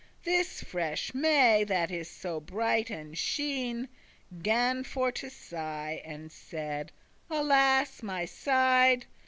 [0.23, 3.87] This freshe May, that is so bright and sheen,
[4.41, 6.91] Gan for to sigh, and said,
[7.29, 9.05] "Alas my side!